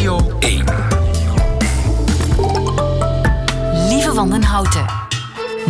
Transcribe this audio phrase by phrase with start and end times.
[0.00, 0.64] Radio 1.
[3.88, 4.84] Lieve van den Houten.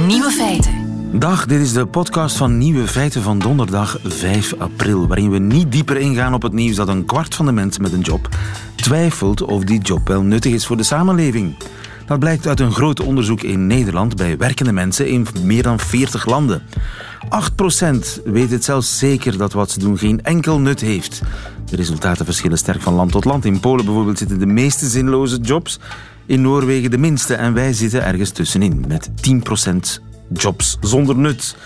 [0.06, 0.72] Nieuwe feiten.
[1.18, 5.72] Dag, dit is de podcast van Nieuwe Feiten van donderdag 5 april, waarin we niet
[5.72, 8.28] dieper ingaan op het nieuws dat een kwart van de mensen met een job
[8.74, 11.54] twijfelt of die job wel nuttig is voor de samenleving.
[12.10, 16.26] Dat blijkt uit een groot onderzoek in Nederland bij werkende mensen in meer dan 40
[16.26, 16.62] landen.
[18.20, 21.22] 8% weet het zelfs zeker dat wat ze doen geen enkel nut heeft.
[21.64, 23.44] De resultaten verschillen sterk van land tot land.
[23.44, 25.78] In Polen bijvoorbeeld zitten de meeste zinloze jobs,
[26.26, 31.56] in Noorwegen de minste en wij zitten ergens tussenin met 10% jobs zonder nut.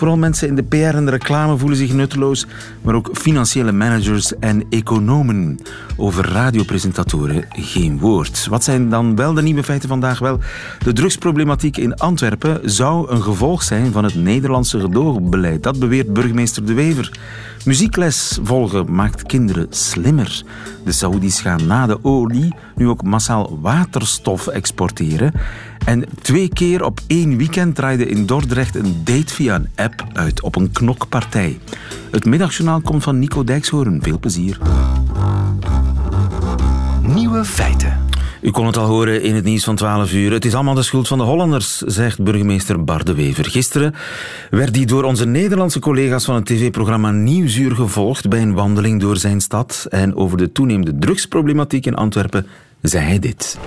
[0.00, 2.46] Vooral mensen in de PR en de reclame voelen zich nutteloos,
[2.82, 5.58] maar ook financiële managers en economen.
[5.96, 8.46] Over radiopresentatoren geen woord.
[8.46, 10.18] Wat zijn dan wel de nieuwe feiten vandaag?
[10.18, 10.38] Wel,
[10.84, 15.62] de drugsproblematiek in Antwerpen zou een gevolg zijn van het Nederlandse gedoogbeleid.
[15.62, 17.18] Dat beweert burgemeester De Wever.
[17.64, 20.42] Muziekles volgen maakt kinderen slimmer.
[20.84, 25.32] De Saoedi's gaan na de olie nu ook massaal waterstof exporteren.
[25.90, 30.42] En twee keer op één weekend draaide in Dordrecht een date via een app uit
[30.42, 31.58] op een knokpartij.
[32.10, 34.02] Het middagjournaal komt van Nico Dijkshoorn.
[34.02, 34.58] Veel plezier.
[37.02, 37.98] Nieuwe feiten.
[38.40, 40.32] U kon het al horen in het nieuws van 12 uur.
[40.32, 43.44] Het is allemaal de schuld van de Hollanders, zegt burgemeester Bar de Wever.
[43.44, 43.94] Gisteren
[44.50, 49.16] werd hij door onze Nederlandse collega's van het tv-programma Nieuwsuur gevolgd bij een wandeling door
[49.16, 49.86] zijn stad.
[49.88, 52.46] En over de toenemende drugsproblematiek in Antwerpen
[52.80, 53.58] zei hij dit.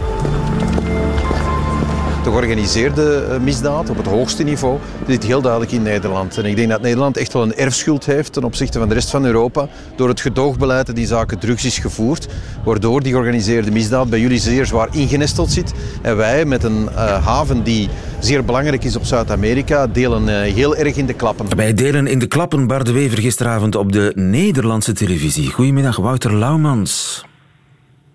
[2.23, 6.37] De georganiseerde eh, misdaad op het hoogste niveau zit heel duidelijk in Nederland.
[6.37, 9.09] En ik denk dat Nederland echt wel een erfschuld heeft ten opzichte van de rest
[9.09, 12.27] van Europa door het gedoogbeleid dat die zaken drugs is gevoerd,
[12.65, 15.73] waardoor die georganiseerde misdaad bij jullie zeer zwaar ingenesteld zit.
[16.01, 20.75] En wij met een uh, haven die zeer belangrijk is op Zuid-Amerika, delen uh, heel
[20.75, 21.55] erg in de klappen.
[21.55, 25.51] Wij delen in de klappen Bar de Wever gisteravond op de Nederlandse televisie.
[25.51, 27.25] Goedemiddag, Wouter Laumans.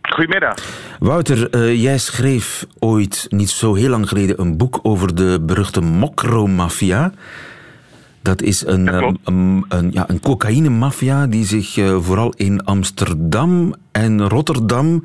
[0.03, 0.57] Goedemiddag.
[0.99, 5.81] Wouter, uh, jij schreef ooit, niet zo heel lang geleden, een boek over de beruchte
[5.81, 7.13] mokromafia.
[8.23, 8.87] Dat is een,
[9.25, 15.05] een, een, ja, een cocaïnemafia die zich uh, vooral in Amsterdam en Rotterdam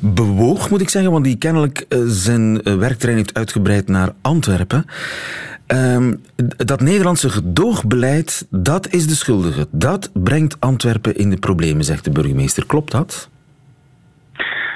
[0.00, 4.84] bewoog, moet ik zeggen, want die kennelijk uh, zijn werkterrein heeft uitgebreid naar Antwerpen.
[5.66, 6.20] Um,
[6.56, 9.68] dat Nederlandse gedoogbeleid, dat is de schuldige.
[9.70, 12.66] Dat brengt Antwerpen in de problemen, zegt de burgemeester.
[12.66, 13.28] Klopt dat?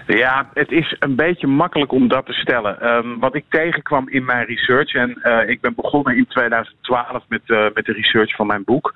[0.06, 2.86] Ja, het is een beetje makkelijk om dat te stellen.
[2.96, 7.40] Um, wat ik tegenkwam in mijn research, en uh, ik ben begonnen in 2012 met,
[7.46, 8.92] uh, met de research van mijn boek,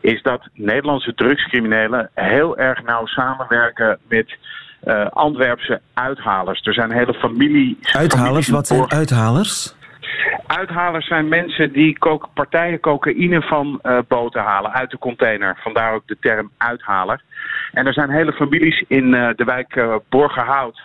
[0.00, 4.36] is dat Nederlandse drugscriminelen heel erg nauw samenwerken met
[4.84, 6.66] uh, Antwerpse uithalers.
[6.66, 7.76] Er zijn hele families.
[7.92, 8.48] Uithalers?
[8.48, 9.74] Wat zijn uithalers?
[10.46, 11.98] Uithalers zijn mensen die
[12.34, 15.58] partijen cocaïne van boten halen uit de container.
[15.62, 17.22] Vandaar ook de term uithaler.
[17.72, 20.80] En er zijn hele families in uh, de wijk uh, Borgerhout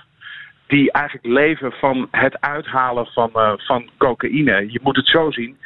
[0.68, 4.72] die eigenlijk leven van het uithalen van, uh, van cocaïne.
[4.72, 5.58] Je moet het zo zien.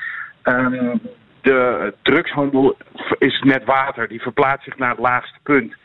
[0.43, 1.01] Um,
[1.41, 2.77] de drugshandel
[3.17, 4.07] is net water.
[4.07, 5.75] Die verplaatst zich naar het laagste punt.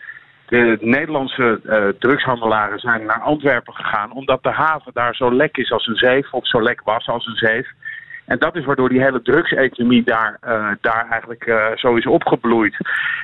[0.47, 1.61] De Nederlandse
[1.99, 6.33] drugshandelaren zijn naar Antwerpen gegaan omdat de haven daar zo lek is als een zeef,
[6.33, 7.69] of zo lek was als een zeef.
[8.27, 12.77] En dat is waardoor die hele drugseconomie daar, uh, daar eigenlijk uh, zo is opgebloeid.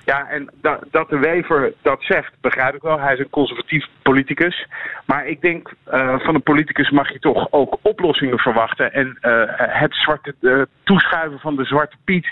[0.05, 3.01] Ja, en da dat de Wever dat zegt, begrijp ik wel.
[3.01, 4.67] Hij is een conservatief politicus.
[5.07, 8.93] Maar ik denk, uh, van een politicus mag je toch ook oplossingen verwachten.
[8.93, 9.19] En
[9.57, 12.27] het zwarte, toeschuiven van de Zwarte Piet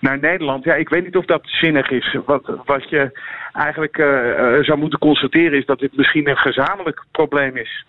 [0.00, 0.64] naar Nederland.
[0.64, 2.16] Ja, ik weet niet of dat zinnig is.
[2.26, 3.20] Wat, wat je
[3.52, 3.96] eigenlijk
[4.60, 7.84] zou moeten constateren is dat dit misschien een gezamenlijk probleem is.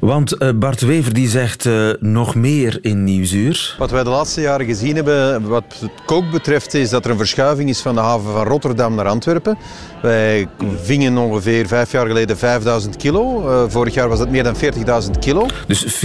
[0.00, 3.74] Want uh, Bart Wever die zegt uh, nog meer in Nieuwsuur.
[3.78, 7.16] Wat wij de laatste jaren gezien hebben, wat het kook betreft, is dat er een
[7.16, 9.58] verschuiving is van de haven van Rotterdam naar Antwerpen.
[10.02, 10.48] Wij
[10.82, 13.48] vingen ongeveer vijf jaar geleden 5000 kilo.
[13.48, 15.46] Uh, vorig jaar was dat meer dan 40.000 kilo.
[15.66, 16.04] Dus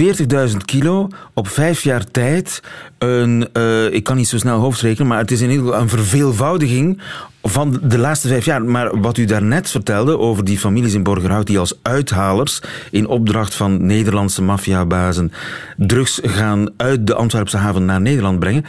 [0.50, 2.60] 40.000 kilo op vijf jaar tijd.
[2.98, 3.48] Een,
[3.92, 7.00] ik kan niet zo snel hoofdrekenen, maar het is in ieder geval een verveelvoudiging
[7.48, 8.64] van de laatste vijf jaar.
[8.64, 12.60] Maar wat u daarnet vertelde over die families in Borgerhout die als uithalers
[12.90, 15.32] in opdracht van Nederlandse maffiabazen
[15.76, 18.64] drugs gaan uit de Antwerpse haven naar Nederland brengen.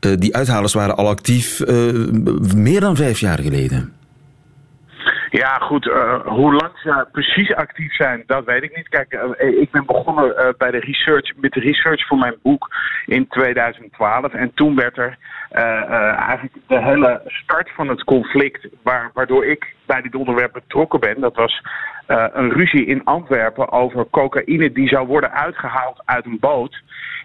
[0.00, 2.12] Uh, die uithalers waren al actief uh,
[2.54, 3.92] meer dan vijf jaar geleden.
[5.30, 5.86] Ja, goed.
[5.86, 8.88] Uh, hoe lang ze precies actief zijn, dat weet ik niet.
[8.88, 12.68] Kijk, uh, ik ben begonnen uh, bij de research, met de research voor mijn boek
[13.06, 14.32] in 2012.
[14.32, 15.18] En toen werd er
[15.50, 21.20] eigenlijk de hele start van het conflict, waar, waardoor ik bij dit onderwerp betrokken ben,
[21.20, 21.62] dat was
[22.06, 26.82] een ruzie in Antwerpen over cocaïne die zou worden uitgehaald uit een boot.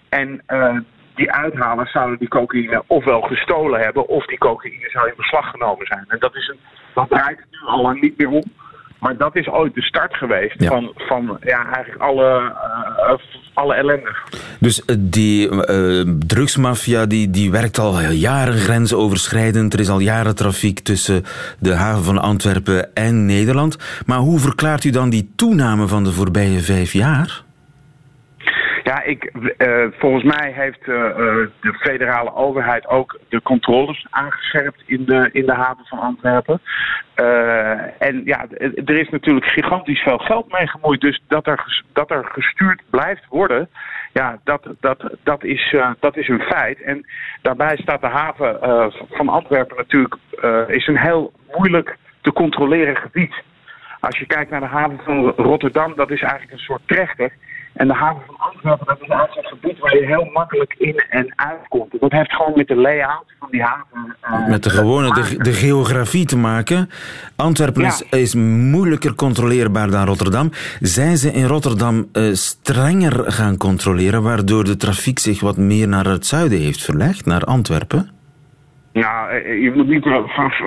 [0.10, 0.42] En
[1.16, 5.86] die uithalers zouden die cocaïne ofwel gestolen hebben, of die cocaïne zou in beslag genomen
[5.86, 6.06] zijn.
[6.08, 6.60] En dat is een
[6.94, 8.44] dat draait het nu al lang niet meer om.
[9.00, 12.54] Maar dat is ooit de start geweest van, van ja, eigenlijk alle,
[13.10, 13.14] uh,
[13.54, 14.16] alle ellende.
[14.60, 19.74] Dus die uh, drugsmafia die, die werkt al jaren grensoverschrijdend.
[19.74, 21.24] Er is al jaren trafiek tussen
[21.60, 24.04] de haven van Antwerpen en Nederland.
[24.06, 27.43] Maar hoe verklaart u dan die toename van de voorbije vijf jaar?
[28.94, 30.96] Ja, ik, uh, volgens mij heeft uh,
[31.62, 36.62] de federale overheid ook de controles aangescherpt in de, in de haven van Antwerpen.
[38.00, 38.46] En ja,
[38.86, 41.02] er is natuurlijk gigantisch veel geld mee gemoeid.
[41.02, 43.70] Dus dat er, dat er gestuurd blijft worden,
[44.12, 46.82] ja, dat, dat, dat, is, dat is een feit.
[46.82, 47.06] En
[47.42, 48.58] daarbij staat de haven
[49.10, 50.16] van Antwerpen natuurlijk
[50.68, 53.34] is een heel moeilijk te controleren gebied.
[54.00, 57.34] Als je kijkt naar de haven van Rotterdam, dat is eigenlijk een soort trechter.
[57.74, 61.04] En de haven van Antwerpen, dat is eigenlijk een gebied waar je heel makkelijk in
[61.10, 62.00] en uitkomt.
[62.00, 64.16] Dat heeft gewoon met de layout van die haven.
[64.24, 66.90] Uh, met de gewone, de, de, geografie te maken.
[67.36, 70.50] Antwerpen is, is, moeilijker controleerbaar dan Rotterdam.
[70.80, 76.06] Zijn ze in Rotterdam uh, strenger gaan controleren, waardoor de trafiek zich wat meer naar
[76.06, 78.10] het zuiden heeft verlegd, naar Antwerpen?
[78.92, 80.04] Ja, eh, je moet niet,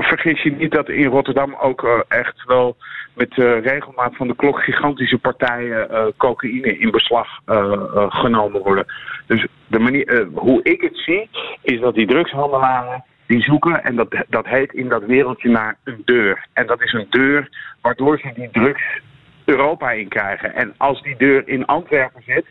[0.01, 2.77] vergis je niet dat in Rotterdam ook echt wel
[3.17, 7.73] met uh, regelmaat van de klok gigantische partijen uh, cocaïne in beslag uh,
[8.09, 8.87] genomen worden.
[9.27, 11.29] Dus de manier, hoe ik het zie,
[11.63, 16.03] is dat die drugshandelaren die zoeken, en dat, dat heet in dat wereldje naar een
[16.05, 16.47] deur.
[16.53, 17.49] En dat is een deur
[17.81, 19.01] waardoor ze die drugs
[19.45, 20.55] Europa in krijgen.
[20.55, 22.47] En als die deur in Antwerpen zit,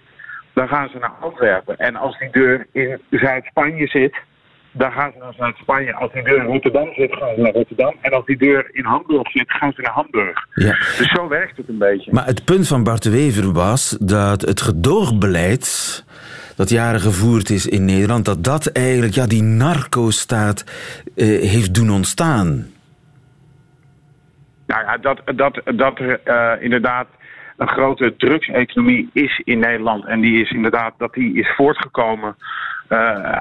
[0.53, 1.77] dan gaan ze naar Antwerpen.
[1.77, 4.15] En als die deur in Zuid-Spanje zit,
[4.77, 5.93] dan gaan ze naar Zuid-Spanje.
[5.93, 7.95] Als die deur in Rotterdam zit, gaan ze naar Rotterdam.
[8.01, 10.47] En als die deur in Hamburg zit, gaan ze naar Hamburg.
[10.53, 10.71] Ja.
[10.71, 12.13] Dus zo werkt het een beetje.
[12.13, 16.03] Maar het punt van Bart de Wever was dat het gedoogbeleid
[16.55, 20.63] dat jaren gevoerd is in Nederland, dat dat eigenlijk ja, die narco-staat
[21.15, 22.67] eh, heeft doen ontstaan.
[24.67, 27.07] Nou ja, dat, dat, dat er uh, inderdaad
[27.57, 30.05] een grote drugseconomie is in Nederland.
[30.05, 32.35] En die is inderdaad dat die is voortgekomen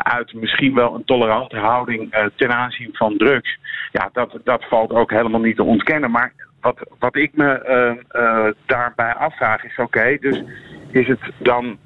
[0.02, 3.58] uit misschien wel een tolerante houding uh, ten aanzien van drugs.
[3.92, 6.10] Ja, dat, dat valt ook helemaal niet te ontkennen.
[6.10, 7.62] Maar wat, wat ik me
[8.12, 10.42] uh, daarbij afvraag is: oké, dus
[10.90, 11.78] is het dan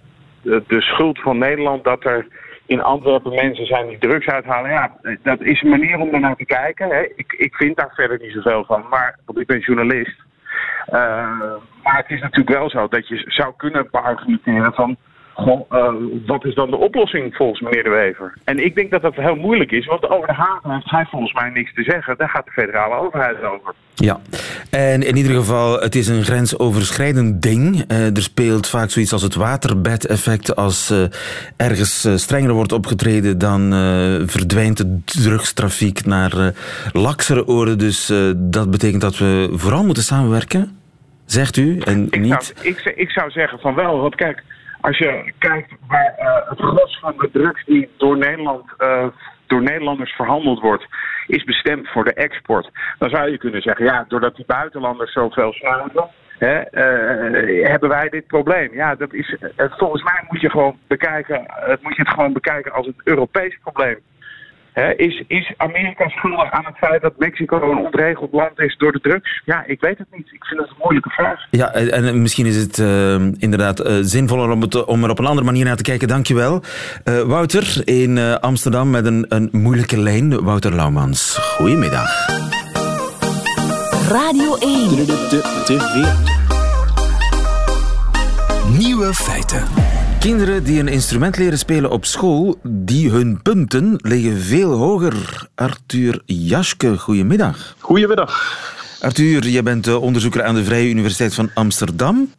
[0.43, 2.27] de, schuld van Nederland dat er
[2.67, 4.71] in Antwerpen mensen zijn die drugs uithalen?
[4.71, 6.89] Ja, dat is een manier om naar te kijken.
[6.89, 7.03] Hè.
[7.17, 10.17] Ik, ik vind daar verder niet zoveel van, maar want ik ben journalist.
[11.83, 14.97] maar het is natuurlijk wel zo dat je zou kunnen beargumenteren van
[15.39, 15.93] Goh, uh,
[16.27, 18.35] wat is dan de oplossing volgens meneer De Wever?
[18.45, 21.33] En ik denk dat dat heel moeilijk is, want over de haven heeft hij volgens
[21.33, 22.17] mij niks te zeggen.
[22.17, 23.75] Daar gaat de federale overheid over.
[23.95, 24.21] Ja,
[24.71, 27.85] en in ieder geval, het is een grensoverschrijdend ding.
[27.93, 30.57] Uh, er speelt vaak zoiets als het waterbedeffect.
[30.57, 31.05] Als uh,
[31.57, 33.71] ergens strenger wordt opgetreden, dan
[34.27, 36.53] verdwijnt de drugstrafiek naar
[36.93, 37.79] laksere oren.
[37.79, 40.79] Dus dat betekent dat we vooral moeten samenwerken,
[41.25, 42.53] zegt u, en ik niet...
[42.55, 44.43] Zou, ik, ik zou zeggen van wel, want kijk...
[44.81, 49.07] Als je kijkt waar uh, het gros van de drugs die door Nederland uh,
[49.47, 50.87] door Nederlanders verhandeld wordt,
[51.27, 52.71] is bestemd voor de export.
[52.99, 56.09] Dan zou je kunnen zeggen, ja, doordat die buitenlanders zoveel snuiven,
[56.39, 58.75] hè, uh, hebben wij dit probleem.
[58.75, 61.47] Ja, dat is, volgens mij moet je gewoon bekijken,
[61.81, 63.99] moet je het gewoon bekijken als een Europees probleem
[64.97, 69.01] is, is Amerika schuldig aan het feit dat Mexico een ontregeld land is door de
[69.01, 69.43] drugs?
[69.45, 70.29] Ja, ik weet het niet.
[70.33, 71.47] Ik vind het een moeilijke vraag.
[71.51, 75.27] Ja, en misschien is het uh, inderdaad uh, zinvoller om, het, om er op een
[75.27, 76.09] andere manier naar te kijken.
[76.09, 76.63] Dankjewel.
[77.05, 80.45] Uh, Wouter in Amsterdam met een, een moeilijke lijn.
[80.45, 82.27] Wouter Laumans, goedemiddag.
[84.09, 84.89] Radio 1.
[88.79, 89.98] Nieuwe feiten.
[90.19, 95.47] Kinderen die een instrument leren spelen op school, die hun punten liggen veel hoger.
[95.55, 97.77] Arthur Jaschke, goedemiddag.
[97.79, 98.59] Goedemiddag.
[99.01, 102.33] Arthur, je bent onderzoeker aan de Vrije Universiteit van Amsterdam.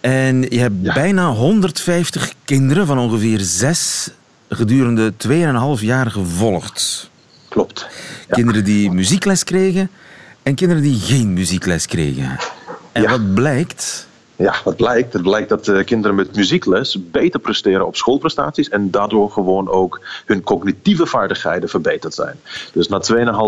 [0.00, 4.10] En je hebt bijna 150 kinderen van ongeveer zes
[4.48, 5.12] gedurende
[5.78, 7.10] 2,5 jaar gevolgd.
[7.48, 7.86] Klopt.
[8.28, 9.90] Kinderen die muziekles kregen
[10.42, 12.38] en kinderen die geen muziekles kregen.
[12.92, 14.10] En wat blijkt?
[14.36, 15.12] Ja, wat blijkt?
[15.12, 20.00] Het blijkt dat uh, kinderen met muziekles beter presteren op schoolprestaties en daardoor gewoon ook
[20.24, 22.36] hun cognitieve vaardigheden verbeterd zijn.
[22.72, 23.02] Dus na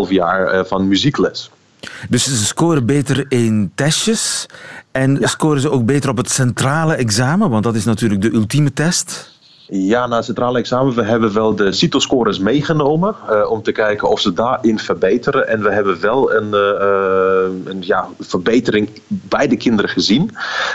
[0.07, 1.49] 2,5 jaar uh, van muziekles.
[2.09, 4.45] Dus ze scoren beter in testjes
[4.91, 8.73] en scoren ze ook beter op het centrale examen, want dat is natuurlijk de ultieme
[8.73, 9.34] test.
[9.67, 14.09] Ja, na het centrale examen, we hebben wel de CITO-scores meegenomen uh, om te kijken
[14.09, 15.47] of ze daarin verbeteren.
[15.47, 20.31] En we hebben wel een, uh, een ja, verbetering bij de kinderen gezien.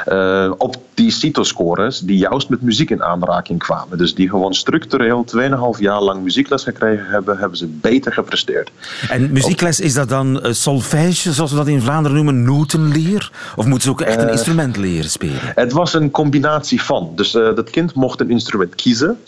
[0.08, 3.98] Uh, op die CITO-scores die juist met muziek in aanraking kwamen.
[3.98, 8.70] Dus die gewoon structureel 2,5 jaar lang muziekles gekregen hebben, hebben ze beter gepresteerd.
[9.08, 13.32] En muziekles, is dat dan solfège, zoals we dat in Vlaanderen noemen, notenleer?
[13.56, 15.40] Of moeten ze ook echt een instrument leren spelen?
[15.42, 17.12] Het was een combinatie van.
[17.14, 19.18] Dus dat kind mocht een instrument kiezen.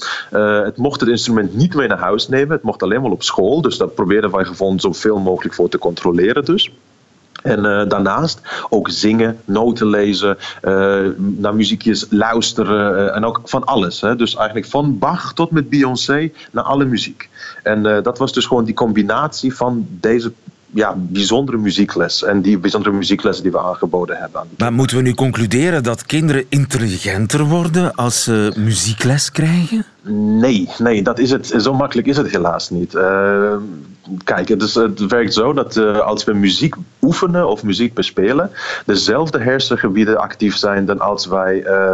[0.64, 2.52] het mocht het instrument niet mee naar huis nemen.
[2.52, 3.60] Het mocht alleen maar op school.
[3.60, 6.72] Dus dat probeerden wij gewoon zoveel mogelijk voor te controleren dus.
[7.42, 14.00] En uh, daarnaast ook zingen, noten lezen, uh, naar muziekjes luisteren en ook van alles.
[14.00, 14.16] Hè?
[14.16, 17.28] Dus eigenlijk van Bach tot met Beyoncé naar alle muziek.
[17.62, 20.32] En dat was dus gewoon die combinatie van deze
[20.74, 24.42] ja, bijzondere muziekles en die bijzondere muzieklessen die we aangeboden hebben.
[24.58, 29.84] Maar moeten we nu concluderen dat kinderen intelligenter worden als ze muziekles krijgen?
[30.38, 31.54] Nee, nee, dat is het.
[31.56, 32.94] Zo makkelijk is het helaas niet.
[32.94, 33.54] Uh,
[34.24, 38.50] kijk, het, is, het, werkt zo dat uh, als we muziek oefenen of muziek bespelen,
[38.86, 41.92] dezelfde hersengebieden actief zijn dan als wij uh,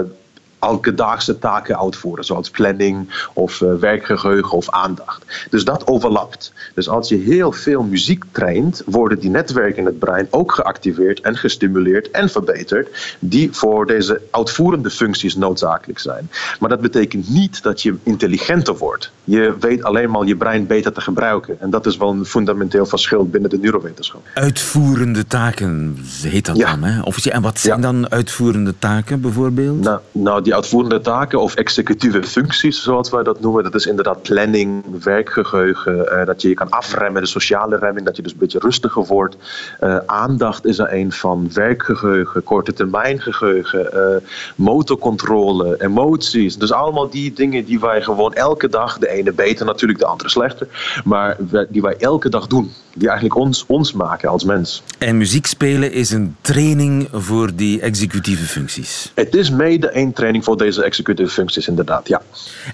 [0.59, 5.25] alkedaagse taken uitvoeren, zoals planning of uh, werkgeheugen of aandacht.
[5.51, 6.53] Dus dat overlapt.
[6.75, 11.21] Dus als je heel veel muziek traint, worden die netwerken in het brein ook geactiveerd
[11.21, 16.31] en gestimuleerd en verbeterd, die voor deze uitvoerende functies noodzakelijk zijn.
[16.61, 19.11] Maar dat betekent niet dat je intelligenter wordt.
[19.25, 21.61] Je weet alleen maar je brein beter te gebruiken.
[21.61, 24.27] En dat is wel een fundamenteel verschil binnen de neurowetenschap.
[24.35, 26.71] Uitvoerende taken heet dat ja.
[26.71, 27.01] dan, hè?
[27.03, 27.93] Of, en wat zijn ja.
[27.93, 29.81] dan uitvoerende taken bijvoorbeeld?
[29.81, 34.23] Nou, nou die uitvoerende taken of executieve functies, zoals wij dat noemen, dat is inderdaad
[34.23, 38.39] planning, werkgeheugen, uh, dat je je kan afremmen, de sociale remming, dat je dus een
[38.39, 39.37] beetje rustiger wordt.
[39.81, 46.57] Uh, aandacht is er een van, werkgeheugen, korte termijn geheugen, uh, motorcontrole, emoties.
[46.57, 50.29] Dus allemaal die dingen die wij gewoon elke dag, de ene beter natuurlijk, de andere
[50.29, 50.69] slechter,
[51.05, 51.37] maar
[51.69, 52.73] die wij elke dag doen.
[52.95, 54.83] Die eigenlijk ons, ons maken als mens.
[54.99, 59.13] En muziek spelen is een training voor die executieve functies?
[59.15, 62.23] Het is mede een training voor deze executieve functies, inderdaad, ja.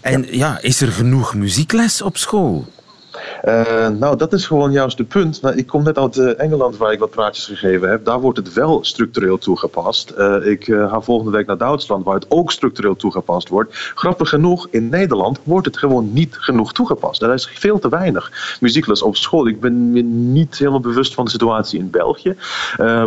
[0.00, 2.66] En ja, is er genoeg muziekles op school?
[3.48, 5.42] Uh, nou, dat is gewoon juist het punt.
[5.42, 8.04] Nou, ik kom net uit uh, Engeland, waar ik wat praatjes gegeven heb.
[8.04, 10.12] Daar wordt het wel structureel toegepast.
[10.18, 13.74] Uh, ik ga volgende week naar Duitsland, waar het ook structureel toegepast wordt.
[13.94, 17.22] Grappig genoeg, in Nederland wordt het gewoon niet genoeg toegepast.
[17.22, 19.46] Er is veel te weinig muziekles op school.
[19.46, 22.36] Ik ben me niet helemaal bewust van de situatie in België.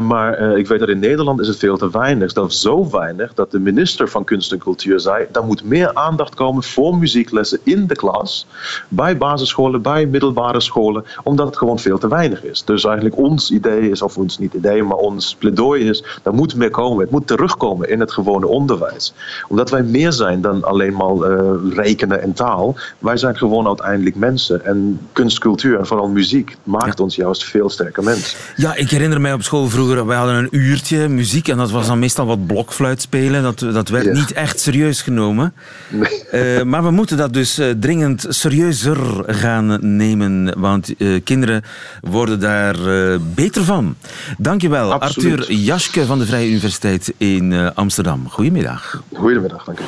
[0.01, 2.33] maar ik weet dat in Nederland is het veel te weinig.
[2.33, 5.25] Dat is zo weinig dat de minister van Kunst en Cultuur zei...
[5.31, 8.47] er moet meer aandacht komen voor muzieklessen in de klas.
[8.87, 10.25] Bij basisscholen, bij middelbare
[10.57, 12.63] scholen, omdat het gewoon veel te weinig is.
[12.63, 16.55] Dus eigenlijk ons idee is, of ons niet idee, maar ons pleidooi is, er moet
[16.55, 17.01] meer komen.
[17.03, 19.13] Het moet terugkomen in het gewone onderwijs.
[19.47, 22.75] Omdat wij meer zijn dan alleen maar uh, rekenen en taal.
[22.99, 24.65] Wij zijn gewoon uiteindelijk mensen.
[24.65, 27.03] En kunst, cultuur en vooral muziek maakt ja.
[27.03, 28.37] ons juist veel sterker mensen.
[28.55, 31.87] Ja, ik herinner mij op school vroeger, wij hadden een uurtje muziek en dat was
[31.87, 33.43] dan meestal wat blokfluit spelen.
[33.43, 34.11] Dat, dat werd ja.
[34.11, 35.53] niet echt serieus genomen.
[35.89, 36.57] Nee.
[36.57, 40.16] Uh, maar we moeten dat dus uh, dringend serieuzer gaan nemen,
[40.57, 41.63] want uh, kinderen
[42.01, 43.95] worden daar uh, beter van.
[44.37, 45.39] Dankjewel, Absoluut.
[45.39, 48.29] Arthur Jaschke van de Vrije Universiteit in uh, Amsterdam.
[48.29, 49.03] Goedemiddag.
[49.13, 49.83] Goedemiddag, dank u.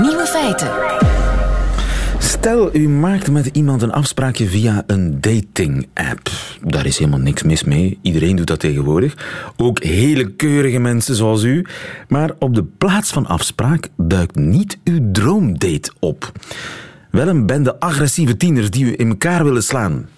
[0.00, 0.97] Nieuwe feiten.
[2.38, 6.30] Stel, u maakt met iemand een afspraakje via een dating-app.
[6.64, 7.98] Daar is helemaal niks mis mee.
[8.02, 9.16] Iedereen doet dat tegenwoordig.
[9.56, 11.66] Ook hele keurige mensen zoals u.
[12.08, 16.32] Maar op de plaats van afspraak duikt niet uw droomdate op.
[17.10, 20.08] Wel een bende agressieve tieners die u in elkaar willen slaan.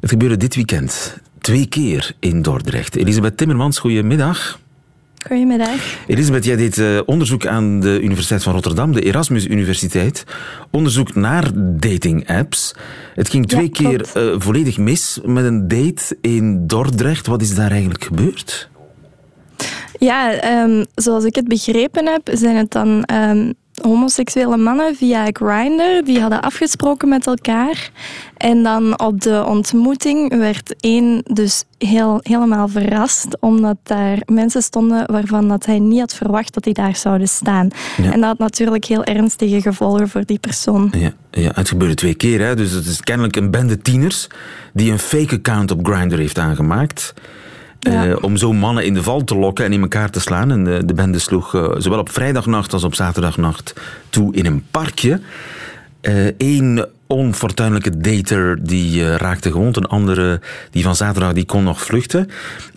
[0.00, 1.18] Het gebeurde dit weekend.
[1.38, 2.96] Twee keer in Dordrecht.
[2.96, 4.60] Elisabeth Timmermans, goedemiddag.
[5.26, 6.04] Goedemiddag.
[6.06, 10.24] Elisabeth, jij deed uh, onderzoek aan de Universiteit van Rotterdam, de Erasmus Universiteit.
[10.70, 12.74] Onderzoek naar dating-apps.
[13.14, 17.26] Het ging twee ja, keer uh, volledig mis met een date in Dordrecht.
[17.26, 18.70] Wat is daar eigenlijk gebeurd?
[19.98, 26.04] Ja, um, zoals ik het begrepen heb, zijn het dan um, homoseksuele mannen via Grindr.
[26.04, 27.90] Die hadden afgesproken met elkaar.
[28.36, 35.12] En dan op de ontmoeting werd één dus heel, helemaal verrast, omdat daar mensen stonden
[35.12, 37.68] waarvan dat hij niet had verwacht dat die daar zouden staan.
[37.96, 38.12] Ja.
[38.12, 40.92] En dat had natuurlijk heel ernstige gevolgen voor die persoon.
[40.96, 42.40] Ja, ja het gebeurde twee keer.
[42.40, 42.56] Hè?
[42.56, 44.26] Dus het is kennelijk een bende tieners
[44.72, 47.14] die een fake account op Grindr heeft aangemaakt.
[47.88, 50.50] Uh, om zo mannen in de val te lokken en in elkaar te slaan.
[50.50, 53.74] En de, de bende sloeg uh, zowel op vrijdagnacht als op zaterdagnacht
[54.08, 55.20] toe in een parkje.
[56.38, 59.76] Eén uh, onfortuinlijke dater die raakte gewond.
[59.76, 62.28] Een andere, die van zaterdag, die kon nog vluchten.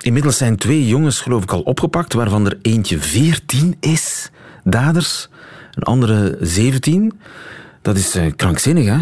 [0.01, 4.29] Inmiddels zijn twee jongens, geloof ik, al opgepakt, waarvan er eentje 14 is,
[4.63, 5.29] daders.
[5.73, 7.19] Een andere 17.
[7.81, 8.97] Dat is krankzinnig, hè?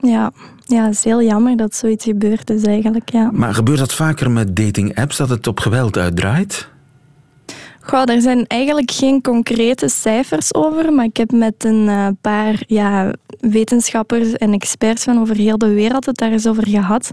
[0.00, 0.32] Ja.
[0.66, 3.30] ja, het is heel jammer dat zoiets gebeurd is eigenlijk, ja.
[3.32, 6.68] Maar gebeurt dat vaker met dating-apps, dat het op geweld uitdraait?
[7.90, 12.62] Goh, er zijn eigenlijk geen concrete cijfers over, maar ik heb met een uh, paar
[12.66, 17.10] ja, wetenschappers en experts van over heel de wereld het daar eens over gehad.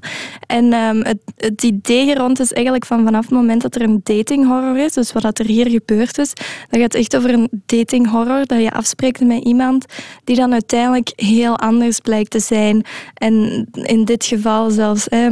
[0.48, 3.82] En um, het, het, idee hier rond is eigenlijk van vanaf het moment dat er
[3.82, 6.34] een datinghorror is, dus wat er hier gebeurd is,
[6.70, 9.86] dat gaat echt over een datinghorror, dat je afspreekt met iemand
[10.24, 12.86] die dan uiteindelijk heel anders blijkt te zijn.
[13.14, 15.08] En in dit geval zelfs...
[15.08, 15.32] Eh,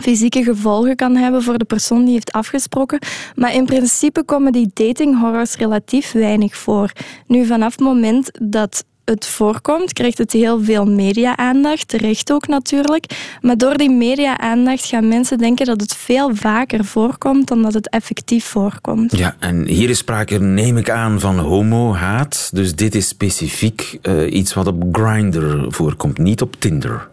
[0.00, 2.98] fysieke gevolgen kan hebben voor de persoon die heeft afgesproken.
[3.34, 6.92] Maar in principe komen die datinghorrors relatief weinig voor.
[7.26, 13.36] Nu, vanaf het moment dat het voorkomt, krijgt het heel veel media-aandacht, terecht ook natuurlijk.
[13.40, 17.88] Maar door die media-aandacht gaan mensen denken dat het veel vaker voorkomt dan dat het
[17.88, 19.16] effectief voorkomt.
[19.16, 22.50] Ja, en hier is sprake, neem ik aan, van homo-haat.
[22.52, 27.10] Dus dit is specifiek uh, iets wat op Grindr voorkomt, niet op Tinder.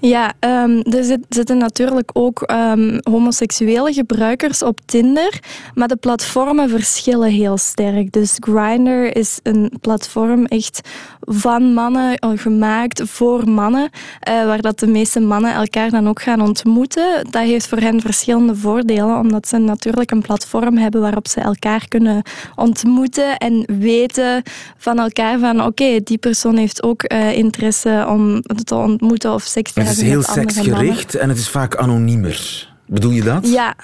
[0.00, 5.40] Ja, um, er zitten natuurlijk ook um, homoseksuele gebruikers op Tinder,
[5.74, 8.12] maar de platformen verschillen heel sterk.
[8.12, 10.80] Dus Grindr is een platform echt
[11.20, 13.90] van mannen, eh, gemaakt voor mannen,
[14.28, 17.26] uh, waar dat de meeste mannen elkaar dan ook gaan ontmoeten.
[17.30, 21.88] Dat heeft voor hen verschillende voordelen, omdat ze natuurlijk een platform hebben waarop ze elkaar
[21.88, 22.22] kunnen
[22.54, 24.42] ontmoeten en weten
[24.76, 29.72] van elkaar van oké, die persoon heeft ook uh, interesse om te ontmoeten of seks
[29.72, 29.87] te.
[29.88, 32.68] Het is heel seksgericht en het is vaak anoniemer.
[32.86, 33.48] Bedoel je dat?
[33.48, 33.74] Ja,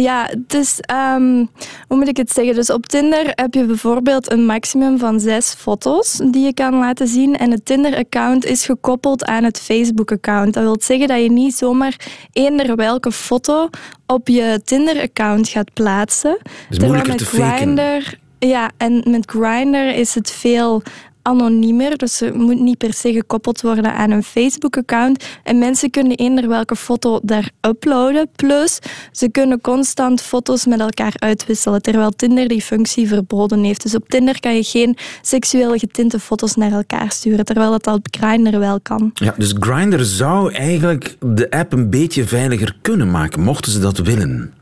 [0.00, 0.80] ja, dus
[1.16, 1.50] um,
[1.88, 2.54] hoe moet ik het zeggen?
[2.54, 7.08] Dus op Tinder heb je bijvoorbeeld een maximum van zes foto's die je kan laten
[7.08, 7.36] zien.
[7.36, 10.54] En het Tinder-account is gekoppeld aan het Facebook-account.
[10.54, 11.96] Dat wil zeggen dat je niet zomaar
[12.32, 13.68] eender welke foto
[14.06, 16.38] op je Tinder-account gaat plaatsen.
[16.68, 20.82] Dus moeilijker met te Grindr, Ja, en met Grindr is het veel
[21.28, 21.96] anoniemer.
[21.96, 25.24] Dus ze moet niet per se gekoppeld worden aan een Facebook-account.
[25.42, 28.28] En mensen kunnen eender welke foto daar uploaden.
[28.36, 28.78] Plus,
[29.12, 31.82] ze kunnen constant foto's met elkaar uitwisselen.
[31.82, 33.82] Terwijl Tinder die functie verboden heeft.
[33.82, 37.44] Dus op Tinder kan je geen seksueel getinte foto's naar elkaar sturen.
[37.44, 39.10] Terwijl dat op Grindr wel kan.
[39.14, 43.98] Ja, dus Grindr zou eigenlijk de app een beetje veiliger kunnen maken, mochten ze dat
[43.98, 44.52] willen.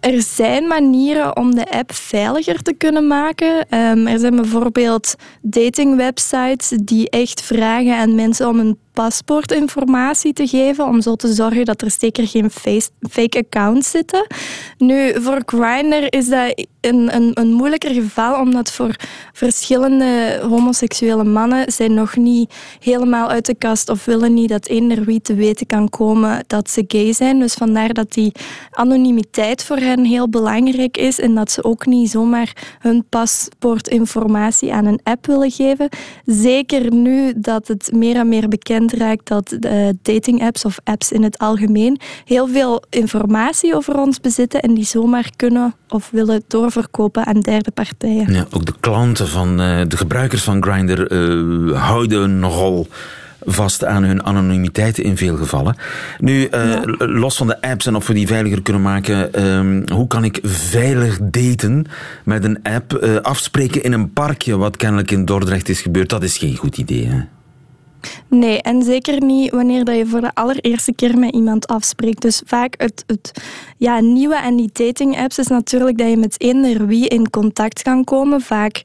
[0.00, 3.74] Er zijn manieren om de app veiliger te kunnen maken.
[3.74, 10.86] Um, er zijn bijvoorbeeld datingwebsites die echt vragen aan mensen om een paspoortinformatie te geven,
[10.86, 12.50] om zo te zorgen dat er zeker geen
[13.10, 14.26] fake accounts zitten.
[14.78, 18.96] Nu, voor Grindr is dat een, een, een moeilijker geval, omdat voor
[19.32, 25.04] verschillende homoseksuele mannen zijn nog niet helemaal uit de kast of willen niet dat eender
[25.04, 27.38] wie te weten kan komen dat ze gay zijn.
[27.38, 28.32] Dus vandaar dat die
[28.70, 34.86] anonimiteit voor hen heel belangrijk is en dat ze ook niet zomaar hun paspoortinformatie aan
[34.86, 35.88] een app willen geven.
[36.24, 41.22] Zeker nu dat het meer en meer bekend raakt dat de dating-apps of apps in
[41.22, 47.26] het algemeen heel veel informatie over ons bezitten en die zomaar kunnen of willen doorverkopen
[47.26, 48.32] aan derde partijen.
[48.32, 52.86] Ja, ook de klanten van uh, de gebruikers van Grindr uh, houden nogal
[53.40, 55.76] vast aan hun anonimiteit in veel gevallen.
[56.18, 56.82] Nu, uh, ja.
[56.96, 60.38] los van de apps en of we die veiliger kunnen maken, um, hoe kan ik
[60.42, 61.86] veilig daten
[62.24, 62.98] met een app?
[63.02, 66.78] Uh, afspreken in een parkje, wat kennelijk in Dordrecht is gebeurd, dat is geen goed
[66.78, 67.06] idee.
[67.06, 67.20] Hè?
[68.28, 72.22] Nee, en zeker niet wanneer dat je voor de allereerste keer met iemand afspreekt.
[72.22, 73.30] Dus vaak het, het
[73.76, 78.04] ja, nieuwe aan die dating-apps is natuurlijk dat je met eender wie in contact kan
[78.04, 78.40] komen.
[78.40, 78.82] Vaak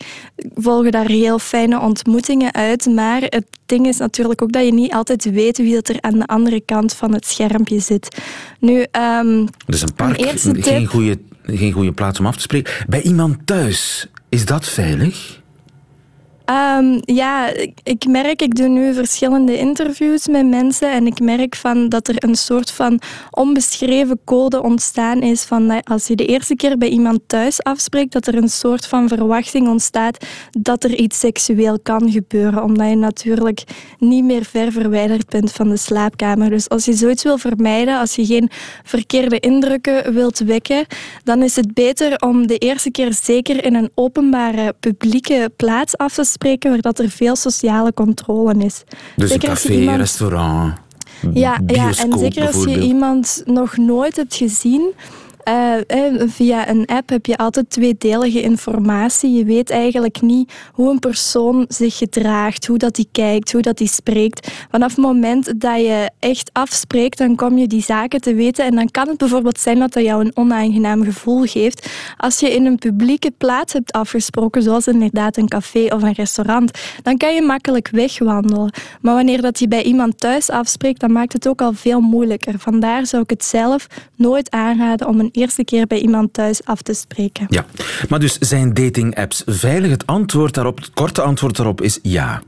[0.56, 2.86] volgen daar heel fijne ontmoetingen uit.
[2.86, 6.20] Maar het ding is natuurlijk ook dat je niet altijd weet wie dat er aan
[6.20, 8.22] de andere kant van het schermpje zit.
[8.60, 12.74] Nu, um, dus een park, een geen, goede, geen goede plaats om af te spreken.
[12.88, 15.42] Bij iemand thuis, is dat veilig?
[16.46, 17.54] Um, ja,
[17.84, 22.24] ik merk, ik doe nu verschillende interviews met mensen en ik merk van dat er
[22.24, 23.00] een soort van
[23.32, 28.28] onbeschreven code ontstaan is van als je de eerste keer bij iemand thuis afspreekt, dat
[28.28, 33.64] er een soort van verwachting ontstaat dat er iets seksueel kan gebeuren, omdat je natuurlijk
[33.98, 36.50] niet meer ver verwijderd bent van de slaapkamer.
[36.50, 38.50] Dus als je zoiets wil vermijden, als je geen
[38.84, 40.86] verkeerde indrukken wilt wekken,
[41.24, 46.14] dan is het beter om de eerste keer zeker in een openbare publieke plaats af
[46.14, 48.84] te spreken waar dat er veel sociale controle is.
[49.16, 49.98] Dus zeker een café, iemand...
[49.98, 50.74] restaurant,
[51.34, 54.94] ja, ja, en zeker als je iemand nog nooit hebt gezien,
[55.48, 55.76] Uh,
[56.28, 59.34] via een app heb je altijd tweedelige informatie.
[59.34, 63.80] Je weet eigenlijk niet hoe een persoon zich gedraagt, hoe dat hij kijkt, hoe dat
[63.80, 64.52] hij spreekt.
[64.72, 68.66] Vanaf het moment dat je echt afspreekt, dan kom je die zaken te weten.
[68.66, 71.90] En dan kan het bijvoorbeeld zijn dat dat jou een onaangenaam gevoel geeft.
[72.18, 76.80] Als je in een publieke plaats hebt afgesproken, zoals inderdaad een café of een restaurant,
[77.02, 78.72] dan kan je makkelijk wegwandelen.
[79.02, 82.60] Maar wanneer dat je bij iemand thuis afspreekt, dan maakt het ook al veel moeilijker.
[82.60, 86.82] Vandaar zou ik het zelf nooit aanraden om een eerste keer bij iemand thuis af
[86.82, 87.46] te spreken.
[87.50, 87.66] Ja,
[88.10, 89.92] maar dus zijn dating-apps veilig?
[89.92, 92.42] Het antwoord daarop, het korte antwoord daarop is ja.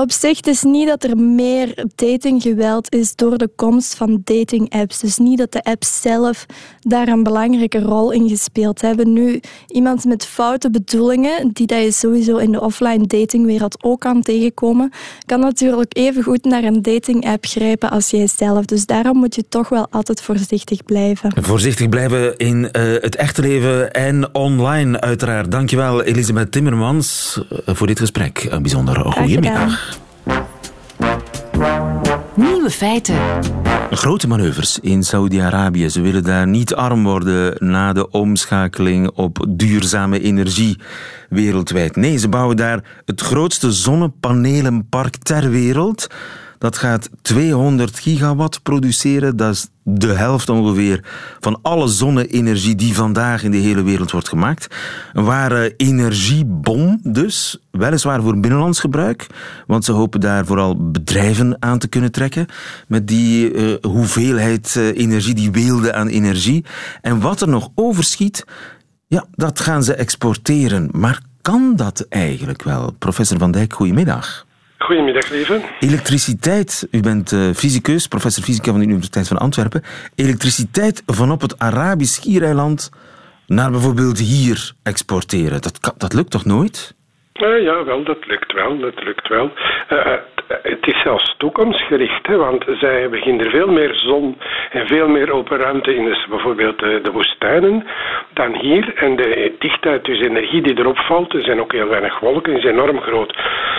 [0.00, 4.98] Op zich is niet dat er meer datinggeweld is door de komst van dating-apps.
[4.98, 6.46] Dus niet dat de apps zelf
[6.80, 9.12] daar een belangrijke rol in gespeeld hebben.
[9.12, 14.22] Nu, iemand met foute bedoelingen, die dat je sowieso in de offline datingwereld ook kan
[14.22, 14.92] tegenkomen,
[15.26, 18.64] kan natuurlijk even goed naar een dating-app grijpen als jijzelf.
[18.64, 21.32] Dus daarom moet je toch wel altijd voorzichtig blijven.
[21.42, 25.50] Voorzichtig blijven in uh, het echte leven en online, uiteraard.
[25.50, 28.46] Dankjewel, Elisabeth Timmermans, eh, voor dit gesprek.
[28.50, 29.89] Een bijzondere goedemiddag.
[32.34, 33.16] Nieuwe feiten.
[33.90, 35.90] Grote manoeuvres in Saudi-Arabië.
[35.90, 40.78] Ze willen daar niet arm worden na de omschakeling op duurzame energie
[41.28, 41.96] wereldwijd.
[41.96, 46.06] Nee, ze bouwen daar het grootste zonnepanelenpark ter wereld.
[46.60, 49.36] Dat gaat 200 gigawatt produceren.
[49.36, 51.04] Dat is de helft ongeveer
[51.38, 54.74] van alle zonne-energie die vandaag in de hele wereld wordt gemaakt.
[55.12, 59.26] Een ware energiebom dus, weliswaar voor binnenlands gebruik,
[59.66, 62.46] want ze hopen daar vooral bedrijven aan te kunnen trekken
[62.86, 66.64] met die uh, hoeveelheid uh, energie, die weelde aan energie.
[67.00, 68.44] En wat er nog overschiet,
[69.06, 70.88] ja, dat gaan ze exporteren.
[70.92, 72.92] Maar kan dat eigenlijk wel?
[72.98, 74.48] Professor Van Dijk, goedemiddag.
[74.84, 75.60] Goedemiddag, lieve.
[75.80, 79.82] Elektriciteit, u bent uh, fysicus, professor fysica van de Universiteit van Antwerpen.
[80.14, 82.90] Elektriciteit van op het Arabisch schiereiland
[83.46, 86.94] naar bijvoorbeeld hier exporteren, dat, dat lukt toch nooit?
[87.34, 88.78] Uh, ja, wel, dat lukt wel.
[88.78, 89.52] Dat lukt wel.
[89.90, 90.14] Uh,
[90.62, 94.38] het is zelfs toekomstgericht, hè, want zij beginnen er veel meer zon
[94.70, 97.86] en veel meer open ruimte in, dus bijvoorbeeld de, de woestijnen,
[98.34, 98.94] dan hier.
[98.94, 102.64] En de dichtheid, dus energie die erop valt, er zijn ook heel weinig wolken, is
[102.64, 103.38] enorm groot.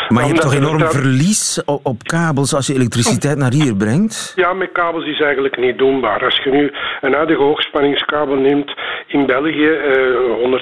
[0.10, 4.34] Maar je hebt toch enorm verlies op, op, kabels als je elektriciteit naar hier brengt?
[4.36, 6.26] Ja, met kabels is eigenlijk niet doenbaar.
[6.26, 8.74] Als je nu een huidige hoogspanningskabel neemt
[9.08, 10.62] in België, uh,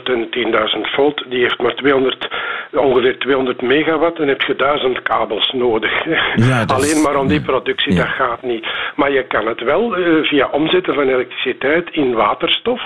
[0.75, 2.27] 110.000 volt, die heeft maar 200,
[2.71, 5.91] ongeveer 200 megawatt, dan heb je duizend kabels nodig.
[6.35, 8.67] Ja, Alleen maar om die productie, dat gaat niet.
[8.95, 12.81] Maar je kan het wel uh, via omzetten van elektriciteit in waterstof.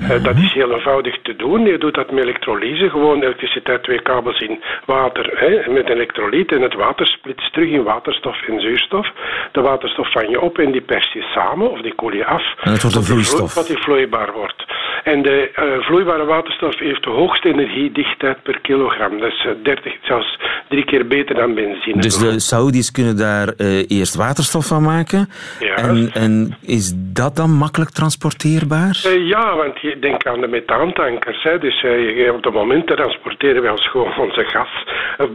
[0.00, 1.64] Uh, dat is heel eenvoudig te doen.
[1.64, 6.62] Je doet dat met elektrolyse, gewoon elektriciteit, twee kabels in water hè, met elektrolyt en
[6.62, 9.06] het water splitst terug in waterstof en zuurstof.
[9.52, 12.54] De waterstof vang je op en die pers je samen of die koel je af.
[12.60, 13.54] En het wordt een vloeistof.
[13.54, 14.64] Wat die vloeibaar wordt.
[15.04, 19.20] En de uh, vloeibare waterstof heeft de hoogste energiedichtheid per kilogram.
[19.20, 22.00] Dat is 30, zelfs drie keer beter dan benzine.
[22.00, 25.28] Dus de Saudis kunnen daar uh, eerst waterstof van maken.
[25.60, 25.74] Ja.
[25.74, 29.02] En, en is dat dan makkelijk transporteerbaar?
[29.06, 31.42] Uh, ja, want je denkt aan de methaantankers.
[31.42, 31.58] Hè.
[31.58, 34.84] Dus uh, op het moment transporteren wij ons gewoon onze gas.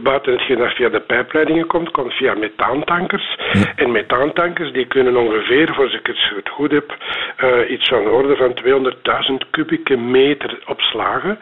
[0.02, 3.38] Buiten hetgeen dat via de pijpleidingen komt, komt via methaantankers.
[3.52, 3.72] Ja.
[3.76, 6.96] En methaantankers die kunnen ongeveer, voor ik het goed heb,
[7.68, 8.56] iets van de orde van
[9.42, 11.38] 200.000 kubieke meter opslagen.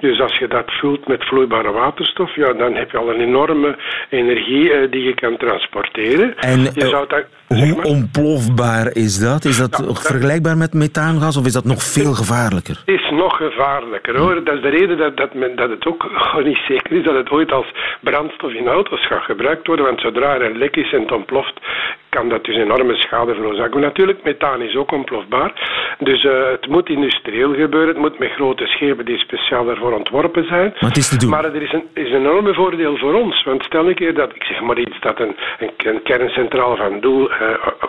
[0.00, 3.76] Dus als je dat vult met vloeibare waterstof, ja, dan heb je al een enorme
[4.10, 6.38] energie uh, die je kan transporteren.
[6.38, 9.44] En je zou dat, hoe ontplofbaar is dat?
[9.44, 12.82] Is dat ja, vergelijkbaar met methaangas of is dat nog veel gevaarlijker?
[12.86, 14.44] Het is nog gevaarlijker hoor.
[14.44, 16.10] Dat is de reden dat, dat, men, dat het ook
[16.44, 17.66] niet zeker is dat het ooit als
[18.00, 19.84] brandstof in auto's gaat gebruikt worden.
[19.84, 21.60] Want zodra er een lek is en het ontploft,
[22.08, 23.80] kan dat dus enorme schade veroorzaken.
[23.80, 25.52] Natuurlijk, methaan is ook ontplofbaar.
[25.98, 27.88] Dus uh, het moet industrieel gebeuren.
[27.88, 30.74] Het moet met grote schepen die speciaal daarvoor ontworpen zijn.
[30.80, 31.30] Maar het is te doen.
[31.30, 33.42] Maar er is een, is een enorme voordeel voor ons.
[33.42, 37.00] Want stel een keer dat, ik zeg maar iets, dat een, een, een kerncentrale van
[37.00, 37.30] Doel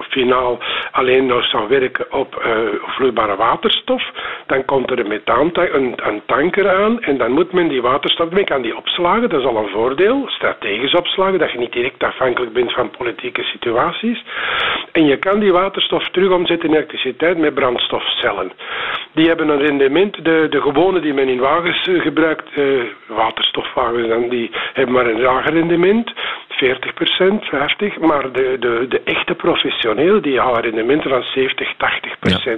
[0.10, 0.60] finaal
[0.92, 4.04] alleen nog zou werken op uh, vloeibare waterstof,
[4.46, 8.30] dan komt er een methaantank, een, een tanker aan en dan moet men die waterstof,
[8.30, 12.04] men kan die opslagen, dat is al een voordeel, strategisch opslagen, dat je niet direct
[12.04, 14.24] afhankelijk bent van politieke situaties.
[14.98, 18.52] En je kan die waterstof terug omzetten in elektriciteit met brandstofcellen.
[19.14, 24.08] Die hebben een rendement, de, de gewone die men in wagens uh, gebruikt, uh, waterstofwagens,
[24.08, 26.14] dan, die hebben maar een lager rendement.
[26.58, 26.64] 40%
[27.40, 32.56] 50 maar de, de, de echte professioneel die halen rendementen van 70, 80 ja.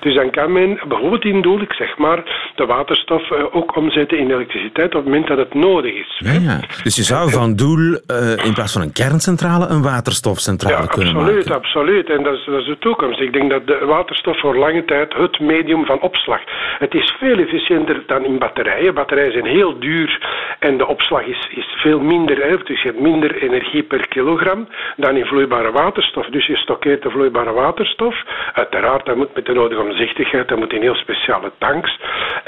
[0.00, 4.18] Dus dan kan men bijvoorbeeld in doel, ik zeg maar, de waterstof uh, ook omzetten
[4.18, 6.20] in elektriciteit op het moment dat het nodig is.
[6.24, 6.60] Ja, ja.
[6.82, 11.14] Dus je zou van doel uh, in plaats van een kerncentrale een waterstofcentrale ja, kunnen
[11.14, 11.54] absoluut, maken.
[11.54, 11.81] absoluut.
[11.82, 13.20] En dat is, dat is de toekomst.
[13.20, 16.40] Ik denk dat de waterstof voor lange tijd het medium van opslag.
[16.78, 18.94] Het is veel efficiënter dan in batterijen.
[18.94, 20.26] Batterijen zijn heel duur
[20.58, 22.36] en de opslag is, is veel minder.
[22.36, 22.56] Hè.
[22.56, 26.26] Dus je hebt minder energie per kilogram dan in vloeibare waterstof.
[26.26, 28.14] Dus je stockeert de vloeibare waterstof.
[28.52, 32.00] Uiteraard, dat moet met de nodige omzichtigheid, dat moet in heel speciale tanks.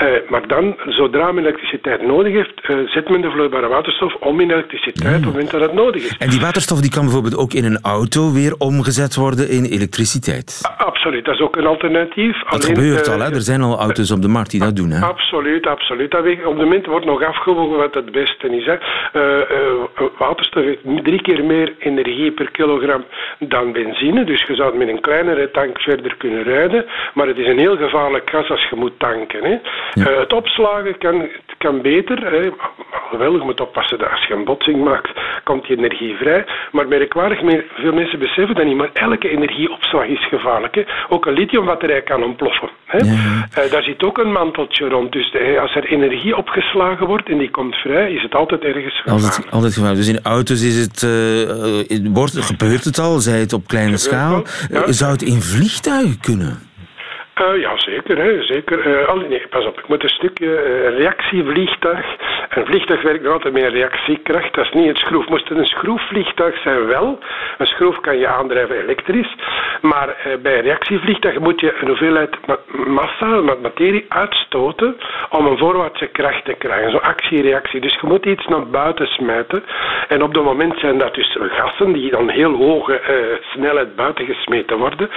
[0.02, 4.40] Uh, maar dan, zodra men elektriciteit nodig heeft, uh, zet men de vloeibare waterstof om
[4.40, 6.16] in elektriciteit op het moment dat het nodig is.
[6.18, 10.60] En die waterstof die kan bijvoorbeeld ook in een auto weer omgezet worden in elektriciteit.
[10.76, 12.42] Absoluut, dat is ook een alternatief.
[12.42, 13.34] Dat Alleen, gebeurt uh, al, hè?
[13.34, 14.90] er zijn al auto's op de markt die dat doen.
[14.90, 15.06] Hè?
[15.06, 16.10] Absoluut, absoluut.
[16.10, 18.66] Dat weet, op het moment wordt nog afgewogen wat het beste is.
[18.66, 18.76] Hè.
[20.18, 23.04] waterstof heeft drie keer meer energie per kilogram
[23.38, 26.84] dan benzine, dus je zou met een kleinere tank verder kunnen rijden,
[27.14, 29.44] maar het is een heel gevaarlijk gas als je moet tanken.
[29.44, 29.58] Hè.
[29.92, 30.20] Ja.
[30.20, 31.28] Het opslagen kan,
[31.64, 32.44] kan beter, hè.
[33.18, 35.10] Je moet oppassen dat als je een botsing maakt,
[35.44, 36.44] komt die energie vrij.
[36.72, 37.38] Maar merkwaardig,
[37.82, 40.74] veel mensen beseffen dat niet, maar elke energieopslag is gevaarlijk.
[40.74, 40.82] Hè.
[41.08, 42.70] Ook een lithiumbatterij kan ontploffen.
[42.84, 42.98] Hè.
[42.98, 43.04] Ja.
[43.12, 45.12] Uh, daar zit ook een manteltje rond.
[45.12, 48.96] Dus de, als er energie opgeslagen wordt en die komt vrij, is het altijd ergens
[49.00, 49.24] gevaarlijk.
[49.24, 50.00] Altijd, altijd gevaarlijk.
[50.04, 54.42] Dus in auto's is het, uh, wordt, gebeurt het al, zij het op kleine schaal.
[54.70, 54.92] Ja.
[54.92, 56.72] Zou het in vliegtuigen kunnen?
[57.40, 58.18] Uh, ja, zeker.
[58.18, 58.86] Hè, zeker.
[58.86, 62.06] Uh, al, nee, pas op, ik moet een stukje uh, reactievliegtuig.
[62.48, 64.54] Een vliegtuig werkt altijd met reactiekracht.
[64.54, 65.28] Dat is niet een schroef.
[65.28, 67.18] Moest het een schroefvliegtuig zijn, wel.
[67.58, 69.34] Een schroef kan je aandrijven elektrisch.
[69.90, 72.36] Maar bij een reactievliegtuig moet je een hoeveelheid
[72.86, 74.96] massa, materie uitstoten
[75.30, 76.90] om een voorwaartse kracht te krijgen.
[76.90, 77.80] Zo'n actie-reactie.
[77.80, 79.62] Dus je moet iets naar buiten smijten.
[80.08, 83.00] En op dat moment zijn dat dus gassen die dan heel hoge
[83.52, 85.10] snelheid buiten gesmeten worden.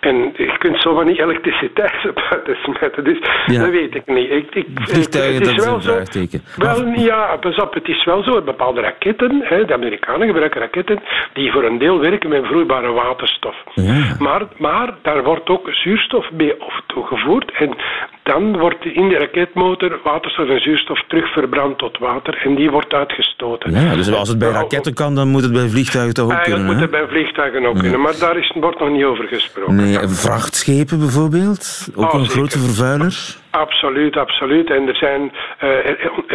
[0.00, 1.92] En je kunt zo van die elektriciteit
[2.30, 3.04] buiten smijten.
[3.04, 3.60] Dus ja.
[3.60, 4.30] dat weet ik niet.
[4.30, 6.20] Ik, ik, Vliegtuigen, het is dat wel is zo.
[6.20, 8.42] een Wel, ja, pas op, het is wel zo.
[8.42, 11.00] Bepaalde raketten, hè, de Amerikanen gebruiken raketten
[11.32, 13.56] die voor een deel werken met vloeibare waterstof.
[13.74, 14.01] Ja.
[14.18, 16.54] Maar, maar daar wordt ook zuurstof mee
[16.86, 17.52] toegevoerd.
[17.52, 17.76] En
[18.22, 22.40] dan wordt in de raketmotor waterstof en zuurstof terug verbrand tot water.
[22.44, 23.72] En die wordt uitgestoten.
[23.72, 26.64] Ja, dus als het bij raketten kan, dan moet het bij vliegtuigen toch ook Eigenlijk
[26.66, 26.80] kunnen.
[26.80, 27.80] moet het bij vliegtuigen ook Ja.
[27.80, 28.00] kunnen.
[28.00, 29.74] Maar daar is, wordt nog niet over gesproken.
[29.74, 33.40] Nee, vrachtschepen bijvoorbeeld, ook Oh, een grote vervuiler.
[33.50, 34.70] Absoluut, absoluut.
[34.70, 35.32] En er zijn
[35.62, 35.68] uh,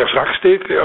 [0.02, 0.84] er vrachtsteken, uh,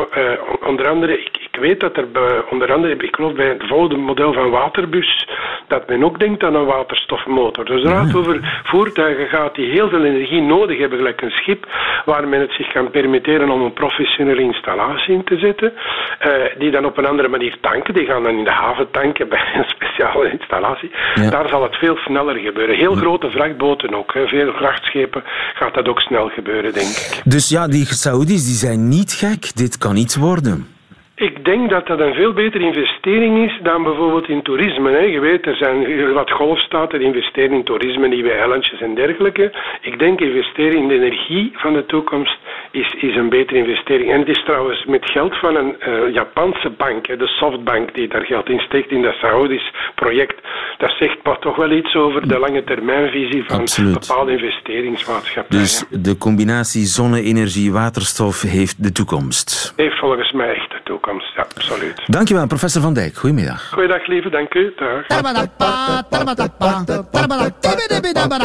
[0.68, 3.96] onder andere, ik, ik weet dat er bij, onder andere, ik geloof bij het volgende
[3.96, 5.28] model van waterbus,
[5.68, 7.64] dat men ook denkt aan een waterstofmotor.
[7.64, 11.66] Dus er gaat over voertuigen gaat die heel veel energie nodig hebben, gelijk een schip,
[12.04, 16.70] waar men het zich kan permitteren om een professionele installatie in te zetten, uh, die
[16.70, 17.94] dan op een andere manier tanken.
[17.94, 20.90] Die gaan dan in de haven tanken bij een speciale installatie.
[21.14, 21.30] Ja.
[21.30, 22.76] Daar zal het veel sneller gebeuren.
[22.76, 24.26] Heel grote vrachtboten ook, hè.
[24.26, 25.22] veel vrachtschepen
[25.54, 27.20] gaat dat ook snel gebeuren, denk ik.
[27.24, 29.56] Dus ja, die Saoedi's die zijn niet gek.
[29.56, 30.66] Dit kan iets worden.
[31.14, 34.90] Ik denk dat dat een veel betere investering is dan bijvoorbeeld in toerisme.
[34.90, 34.98] Hè.
[34.98, 39.52] Je weet, er zijn wat golfstaten die investeren in toerisme, nieuwe eilandjes en dergelijke.
[39.80, 42.38] Ik denk investeren in de energie van de toekomst
[42.70, 44.10] is, is een betere investering.
[44.12, 48.08] En het is trouwens met geld van een uh, Japanse bank, hè, de Softbank, die
[48.08, 50.34] daar geld in steekt in dat Saoedisch project.
[50.78, 54.06] Dat zegt maar toch wel iets over de lange termijnvisie van Absoluut.
[54.06, 55.62] bepaalde investeringsmaatschappijen.
[55.62, 59.72] Dus de combinatie zonne-energie-waterstof heeft de toekomst.
[59.76, 62.02] Heeft volgens mij echt de toekomst, ja, absoluut.
[62.06, 63.16] Dankjewel, professor Van Dijk.
[63.16, 63.70] Goedemiddag.
[63.72, 64.72] Goeiedag, lieve, dank u.
[64.76, 65.06] Dag.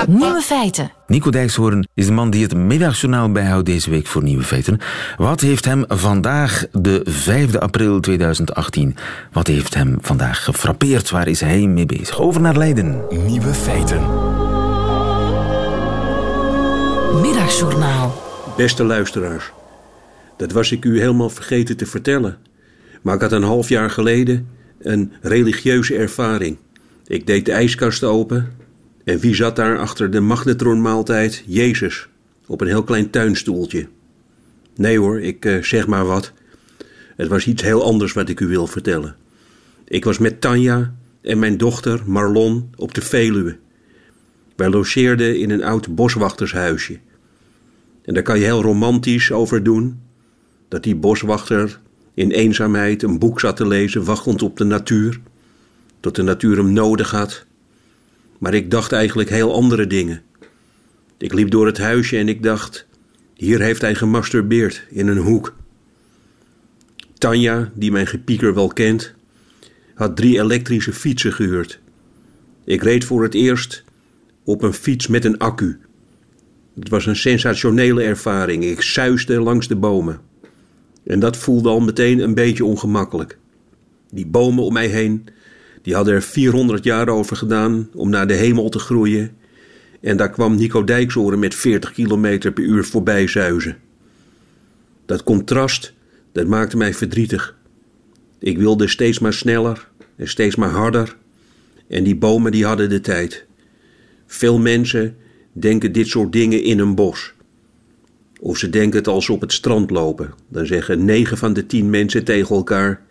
[0.08, 0.92] Nieuwe feiten.
[1.08, 4.80] Nico Dijkshoorn is de man die het middagjournaal bijhoudt deze week voor Nieuwe Feiten.
[5.18, 8.96] Wat heeft hem vandaag, de 5 april 2018,
[9.32, 11.10] wat heeft hem vandaag gefrappeerd?
[11.10, 12.20] Waar is hij mee bezig?
[12.20, 13.02] Over naar Leiden.
[13.10, 14.02] Nieuwe feiten.
[17.22, 18.26] Middagjournaal.
[18.58, 19.52] Beste luisteraars,
[20.38, 22.38] dat was ik u helemaal vergeten te vertellen.
[23.02, 24.48] Maar ik had een half jaar geleden
[24.80, 26.58] een religieuze ervaring.
[27.08, 28.54] Ik deed de ijskast open
[29.04, 31.44] en wie zat daar achter de magnetronmaaltijd?
[31.46, 32.08] Jezus,
[32.46, 33.88] op een heel klein tuinstoeltje.
[34.76, 36.34] Nee hoor, ik uh, zeg maar wat.
[37.16, 39.16] Het was iets heel anders wat ik u wil vertellen.
[39.86, 43.58] Ik was met Tanja en mijn dochter Marlon op de Veluwe.
[44.56, 47.00] Wij logeerden in een oud boswachtershuisje.
[48.02, 50.00] En daar kan je heel romantisch over doen.
[50.68, 51.80] Dat die boswachter
[52.18, 55.20] in eenzaamheid een boek zat te lezen, wachtend op de natuur.
[56.00, 57.46] Tot de natuur hem nodig had.
[58.38, 60.22] Maar ik dacht eigenlijk heel andere dingen.
[61.18, 62.88] Ik liep door het huisje en ik dacht:
[63.34, 65.56] hier heeft hij gemasturbeerd in een hoek.
[67.14, 69.14] Tanja, die mijn gepieker wel kent,
[69.94, 71.80] had drie elektrische fietsen gehuurd.
[72.64, 73.84] Ik reed voor het eerst
[74.44, 75.80] op een fiets met een accu.
[76.76, 78.64] Het was een sensationele ervaring.
[78.64, 80.27] Ik suisde langs de bomen.
[81.08, 83.38] En dat voelde al meteen een beetje ongemakkelijk.
[84.12, 85.28] Die bomen om mij heen,
[85.82, 89.38] die hadden er 400 jaar over gedaan om naar de hemel te groeien.
[90.02, 93.78] En daar kwam Nico Dijksoren met 40 km per uur voorbij zuizen.
[95.06, 95.94] Dat contrast,
[96.32, 97.58] dat maakte mij verdrietig.
[98.40, 101.16] Ik wilde steeds maar sneller en steeds maar harder.
[101.88, 103.46] En die bomen die hadden de tijd.
[104.26, 105.16] Veel mensen
[105.52, 107.34] denken dit soort dingen in een bos.
[108.40, 110.34] Of ze denken het als ze op het strand lopen.
[110.48, 113.02] Dan zeggen negen van de tien mensen tegen elkaar: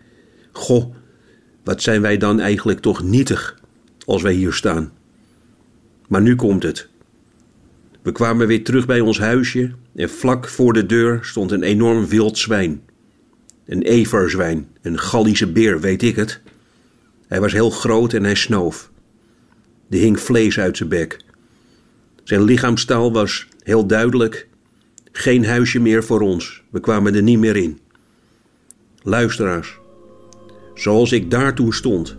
[0.53, 0.95] Goh,
[1.65, 3.59] wat zijn wij dan eigenlijk toch nietig
[4.05, 4.93] als wij hier staan.
[6.09, 6.89] Maar nu komt het.
[8.03, 12.07] We kwamen weer terug bij ons huisje en vlak voor de deur stond een enorm
[12.07, 12.81] wild zwijn.
[13.67, 16.41] Een everzwijn, een Gallische beer, weet ik het.
[17.27, 18.91] Hij was heel groot en hij snoof.
[19.91, 21.21] Er hing vlees uit zijn bek.
[22.25, 24.49] Zijn lichaamstaal was heel duidelijk.
[25.19, 26.63] Geen huisje meer voor ons.
[26.71, 27.79] We kwamen er niet meer in.
[29.03, 29.79] Luisteraars,
[30.75, 32.17] zoals ik daar toen stond,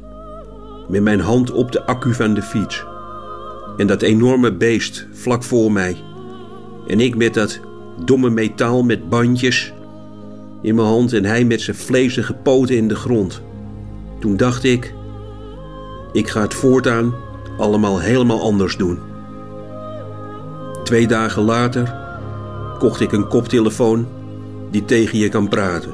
[0.89, 2.85] met mijn hand op de accu van de fiets.
[3.77, 5.97] En dat enorme beest vlak voor mij.
[6.87, 7.59] En ik met dat
[8.05, 9.73] domme metaal met bandjes
[10.61, 13.41] in mijn hand en hij met zijn vlezige poten in de grond.
[14.19, 14.93] Toen dacht ik,
[16.11, 17.15] ik ga het voortaan
[17.57, 18.99] allemaal helemaal anders doen.
[20.83, 22.05] Twee dagen later
[22.77, 24.07] kocht ik een koptelefoon
[24.71, 25.91] die tegen je kan praten.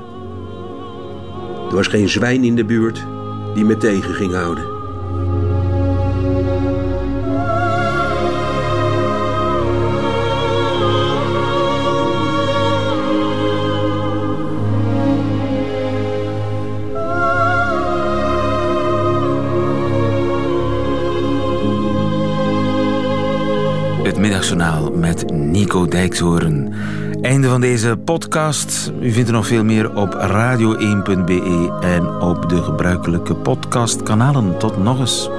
[1.69, 3.05] Er was geen zwijn in de buurt
[3.53, 4.72] die me tegen ging houden.
[24.93, 26.73] Met Nico Dijkshoorn.
[27.21, 28.91] Einde van deze podcast.
[29.01, 34.57] U vindt er nog veel meer op radio1.be en op de gebruikelijke podcastkanalen.
[34.57, 35.29] Tot nog eens.